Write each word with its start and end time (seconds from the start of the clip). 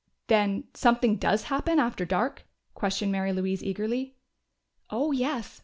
"Then 0.25 0.63
something 0.73 1.17
does 1.17 1.43
happen 1.43 1.77
after 1.77 2.05
dark?" 2.05 2.47
questioned 2.73 3.11
Mary 3.11 3.31
Louise 3.31 3.63
eagerly. 3.63 4.15
"Oh, 4.89 5.11
yes. 5.11 5.59